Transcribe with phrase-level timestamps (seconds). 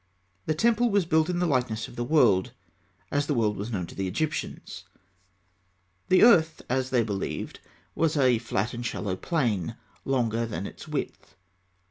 [0.47, 2.53] The temple was built in the likeness of the world,
[3.11, 4.85] as the world was known to the Egyptians.
[6.09, 7.59] The earth, as they believed,
[7.93, 11.35] was a flat and shallow plane, longer than its width.